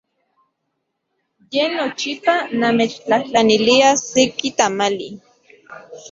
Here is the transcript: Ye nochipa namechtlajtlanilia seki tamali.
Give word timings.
Ye 1.53 1.63
nochipa 1.75 2.33
namechtlajtlanilia 2.59 3.89
seki 4.09 4.49
tamali. 4.57 5.07